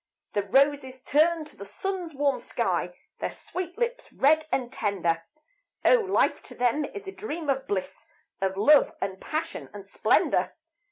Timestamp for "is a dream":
6.85-7.51